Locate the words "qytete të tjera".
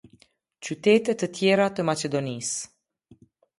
0.67-1.69